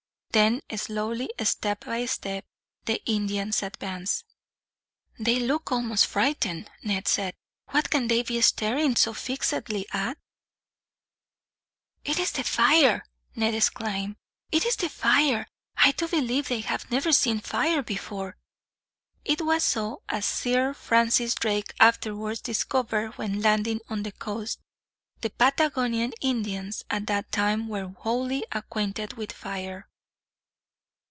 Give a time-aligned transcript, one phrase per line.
[0.33, 2.45] Then slowly, step by step,
[2.85, 4.23] the Indians advanced.
[5.19, 7.33] "They look almost frightened," Ned said.
[7.71, 10.17] "What can they be staring so fixedly at?"
[12.05, 13.03] "It is the fire!"
[13.35, 14.15] Ned exclaimed.
[14.53, 15.47] "It is the fire!
[15.75, 18.37] I do believe they have never seen a fire before."
[19.25, 24.61] It was so, as Sir Francis Drake afterwards discovered when landing on the coast.
[25.19, 29.89] The Patagonian Indians, at that time, were wholly unacquainted with fire.